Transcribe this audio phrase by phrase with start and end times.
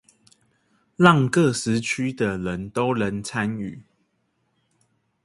[0.95, 3.83] 讓各時區的人都能參與